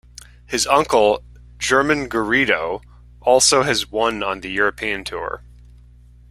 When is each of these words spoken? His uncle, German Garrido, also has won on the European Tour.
His 0.47 0.65
uncle, 0.65 1.23
German 1.59 2.09
Garrido, 2.09 2.81
also 3.21 3.61
has 3.61 3.91
won 3.91 4.23
on 4.23 4.39
the 4.39 4.49
European 4.49 5.03
Tour. 5.03 5.43